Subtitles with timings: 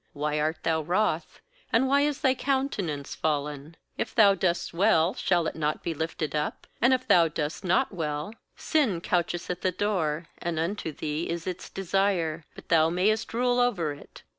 [0.13, 1.41] 'Why art thou wroth?
[1.71, 3.75] and why is thy countenance fallen?
[3.99, 6.65] 7If thou doest well, shall it not be lifted up?
[6.81, 11.45] and if thou doest not well, sin coucheth at the door; and unto thee is
[11.45, 14.23] its desire, but thou mayest rule over it.'